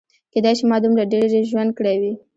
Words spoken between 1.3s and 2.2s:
ژوند کړی وي.